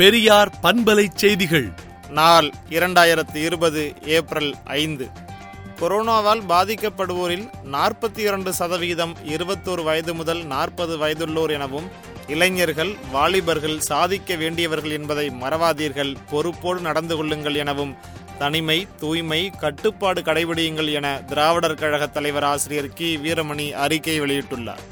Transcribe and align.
பெரியார் 0.00 0.52
பண்பலை 0.62 1.06
செய்திகள். 1.14 1.72
நாள் 2.08 2.52
இரண்டாயிரத்து 2.70 3.34
இருபது 3.34 3.92
ஏப்ரல் 4.04 4.54
ஐந்து. 4.64 5.08
கொரோனாவால் 5.80 6.42
பாதிக்கப்படுவோரில் 6.48 7.50
நாற்பத்தி 7.72 8.18
இரண்டு 8.18 8.52
சதவிகிதம் 8.52 9.16
இருபத்தோரு 9.28 9.82
வயது 9.82 10.14
முதல் 10.14 10.44
நாற்பது 10.44 10.98
வயதுள்ளோர் 10.98 11.50
எனவும் 11.50 11.88
இளைஞர்கள் 12.26 12.96
வாலிபர்கள் 13.12 13.80
சாதிக்க 13.80 14.34
வேண்டியவர்கள் 14.34 14.90
என்பதை 14.90 15.28
மறவாதீர்கள் 15.28 16.16
பொறுப்போடு 16.30 16.80
நடந்து 16.80 17.16
கொள்ளுங்கள் 17.16 17.54
எனவும் 17.54 17.96
தனிமை 18.38 18.86
தூய்மை 19.00 19.50
கட்டுப்பாடு 19.50 20.22
கடைபிடியுங்கள் 20.22 20.92
என 20.92 21.20
திராவிடர் 21.26 21.74
கழக 21.74 22.06
தலைவர் 22.06 22.44
ஆசிரியர் 22.44 22.92
கி. 22.92 23.16
வீரமணி 23.16 23.70
அறிக்கை 23.70 24.20
வெளியிட்டுள்ளார். 24.20 24.84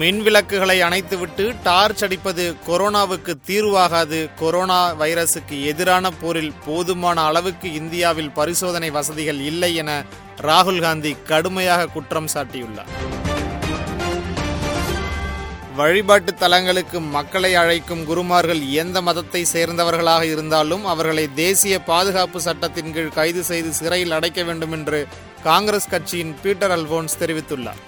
மின் 0.00 0.20
விளக்குகளை 0.22 0.80
அணைத்துவிட்டு 0.80 1.44
டார்ச் 1.62 2.02
அடிப்பது 2.04 2.44
கொரோனாவுக்கு 2.68 3.32
தீர்வாகாது. 3.48 4.28
கொரோனா 4.38 4.94
வைரசுக்கு 5.00 5.56
எதிரான 5.64 6.10
போரில் 6.10 6.52
போதுமான 6.66 7.24
அளவுக்கு 7.24 7.72
இந்தியாவில் 7.72 8.30
பரிசோதனை 8.30 8.90
வசதிகள் 8.90 9.40
இல்லை 9.40 9.74
என 9.74 10.04
ராகுல் 10.42 10.80
காந்தி 10.80 11.16
கடுமையாக 11.24 11.86
குற்றம் 11.86 12.30
சாட்டியுள்ளார். 12.34 12.92
வழிபாட்டு 15.76 16.34
தலங்களுக்கு 16.34 17.00
மக்களை 17.00 17.54
அழைக்கும் 17.54 18.04
குருமார்கள் 18.04 18.62
எந்த 18.82 19.00
மதத்தை 19.02 19.44
சேர்ந்தவர்களாக 19.52 20.22
இருந்தாலும் 20.24 20.84
அவர்களை 20.86 21.28
தேசிய 21.34 21.78
பாதுகாப்பு 21.78 22.40
சட்டத்தின் 22.40 22.92
கீழ் 22.92 23.16
கைது 23.18 23.44
செய்து 23.44 23.72
சிறையில் 23.72 24.10
அடைக்க 24.10 24.42
வேண்டும் 24.42 24.72
என்று 24.72 25.06
காங்கிரஸ் 25.42 25.88
கட்சியின் 25.88 26.36
பீட்டர் 26.42 26.70
அல்போன்ஸ் 26.70 27.20
தெரிவித்துள்ளார். 27.20 27.82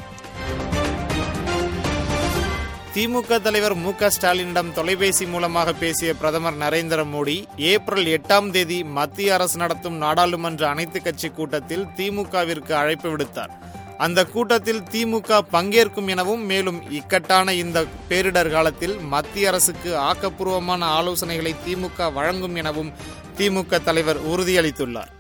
திமுக 2.97 3.39
தலைவர் 3.45 3.75
மு 3.75 3.91
க 3.95 4.09
ஸ்டாலினிடம் 4.15 4.69
தொலைபேசி 4.77 5.25
மூலமாக 5.27 5.73
பேசிய 5.73 6.11
பிரதமர் 6.15 6.57
நரேந்திர 6.59 7.01
மோடி 7.15 7.35
ஏப்ரல் 7.71 8.07
எட்டாம் 8.07 8.51
தேதி 8.51 8.79
மத்திய 8.99 9.35
அரசு 9.35 9.57
நடத்தும் 9.57 9.97
நாடாளுமன்ற 9.97 10.69
அனைத்து 10.69 11.03
கட்சி 11.03 11.29
கூட்டத்தில் 11.29 11.85
திமுகவிற்கு 11.97 12.73
அழைப்பு 12.73 13.11
விடுத்தார். 13.11 13.53
அந்த 13.99 14.25
கூட்டத்தில் 14.25 14.83
திமுக 14.93 15.41
பங்கேற்கும் 15.53 16.09
எனவும் 16.15 16.45
மேலும் 16.45 16.91
இக்கட்டான 16.91 17.55
இந்த 17.55 17.85
பேரிடர் 18.09 18.51
காலத்தில் 18.51 18.97
மத்திய 19.15 19.49
அரசுக்கு 19.49 19.93
ஆக்கப்பூர்வமான 20.09 20.88
ஆலோசனைகளை 21.01 21.55
திமுக 21.66 22.13
வழங்கும் 22.13 22.55
எனவும் 22.55 22.93
திமுக 23.38 23.83
தலைவர் 23.83 24.23
உறுதியளித்துள்ளார். 24.33 25.13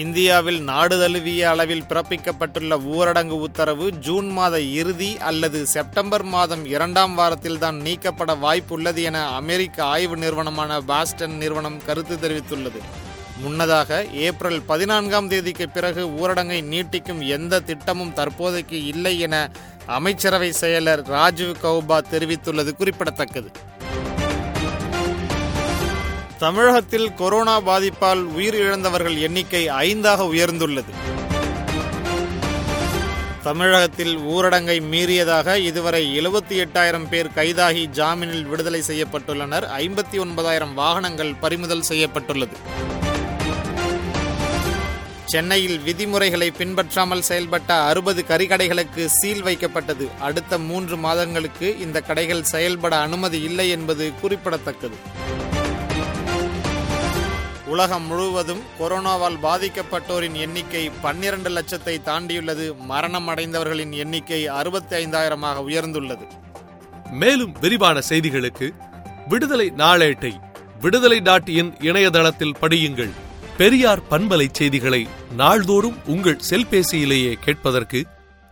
இந்தியாவில் 0.00 0.60
நாடு 0.62 0.96
தழுவிய 1.00 1.48
அளவில் 1.48 1.88
பிறப்பிக்கப்பட்டுள்ள 1.88 2.74
ஊரடங்கு 2.92 3.36
உத்தரவு 3.46 3.86
ஜூன் 4.04 4.28
மாத 4.28 4.60
இறுதி 4.60 5.08
அல்லது 5.18 5.58
செப்டம்பர் 5.66 6.24
மாதம் 6.34 6.64
இரண்டாம் 6.64 7.18
வாரத்தில்தான் 7.18 7.78
நீக்கப்பட 7.86 8.34
வாய்ப்புள்ளது 8.44 9.02
என 9.08 9.26
அமெரிக்க 9.40 9.84
ஆய்வு 9.84 10.16
நிறுவனமான 10.16 10.80
பாஸ்டன் 10.80 11.36
நிறுவனம் 11.36 11.78
கருத்து 11.84 12.16
தெரிவித்துள்ளது. 12.16 12.80
முன்னதாக 13.42 14.04
ஏப்ரல் 14.26 14.60
பதினான்காம் 14.62 15.28
தேதிக்கு 15.28 15.68
பிறகு 15.68 16.04
ஊரடங்கை 16.22 16.60
நீட்டிக்கும் 16.72 17.22
எந்த 17.36 17.60
திட்டமும் 17.60 18.12
தற்போதைக்கு 18.12 18.80
இல்லை 18.84 19.14
என 19.18 19.50
அமைச்சரவை 19.98 20.52
செயலர் 20.60 21.04
ராஜீவ் 21.16 21.62
கௌபா 21.62 22.00
தெரிவித்துள்ளது 22.10 22.72
குறிப்பிடத்தக்கது. 22.80 23.50
தமிழகத்தில் 26.42 27.14
கொரோனா 27.14 27.60
பாதிப்பால் 27.60 28.22
உயிரிழந்தவர்கள் 28.36 29.20
எண்ணிக்கை 29.20 29.68
ஐந்தாக 29.68 30.24
உயர்ந்துள்ளது. 30.32 30.92
தமிழகத்தில் 33.42 34.18
ஊரடங்கை 34.18 34.76
மீறியதாக 34.92 35.56
இதுவரை 35.56 36.18
எழுபத்தி 36.20 36.56
எட்டாயிரம் 36.64 37.08
பேர் 37.08 37.30
கைதாகி 37.36 37.84
ஜாமீனில் 37.86 38.46
விடுதலை 38.46 38.82
செய்யப்பட்டுள்ளனர். 38.88 39.66
ஐம்பத்தி 39.78 40.18
ஒன்பதாயிரம் 40.18 40.74
வாகனங்கள் 40.74 41.34
பறிமுதல் 41.34 41.82
செய்யப்பட்டுள்ளது. 41.82 42.56
சென்னையில் 45.24 45.78
விதிமுறைகளை 45.78 46.50
பின்பற்றாமல் 46.50 47.24
செயல்பட்ட 47.28 47.68
அறுபது 47.68 48.24
கறிக்கடைகளுக்கு 48.28 49.04
சீல் 49.06 49.44
வைக்கப்பட்டது. 49.44 50.08
அடுத்த 50.20 50.58
மூன்று 50.58 50.96
மாதங்களுக்கு 50.96 51.78
இந்த 51.78 52.00
கடைகள் 52.00 52.42
செயல்பட 52.42 52.96
அனுமதி 52.96 53.40
இல்லை 53.40 53.68
என்பது 53.68 54.12
குறிப்பிடத்தக்கது. 54.20 55.30
உலகம் 57.72 58.06
முழுவதும் 58.06 58.62
கொரோனாவால் 58.80 59.36
பாதிக்கப்பட்டோரின் 59.42 60.36
எண்ணிக்கை 60.44 60.90
பன்னிரண்டு 61.02 61.50
லட்சத்தை 61.50 61.94
தாண்டியுள்ளது. 62.02 62.66
மரணம் 62.92 63.28
அடைந்தவர்களின் 63.28 63.94
எண்ணிக்கை 64.02 64.40
அறுபத்தி 64.46 64.94
ஐந்தாயிரமாக 65.04 65.62
உயர்ந்துள்ளது. 65.68 66.26
மேலும் 67.12 67.54
விரிவான 67.60 68.00
செய்திகளுக்கு 68.08 68.68
விடுதலை 69.28 69.66
நாளேட்டை 69.76 70.32
விடுதலை 70.80 71.18
டாட் 71.20 71.50
இன் 71.60 71.72
இணையதளத்தில் 71.80 72.58
படியுங்கள். 72.60 73.12
பெரியார் 73.56 74.02
பண்பலை 74.10 74.48
செய்திகளை 74.52 75.02
நாள்தோறும் 75.36 75.98
உங்கள் 76.06 76.40
செல்பேசியிலேயே 76.50 77.32
கேட்பதற்கு 77.44 78.00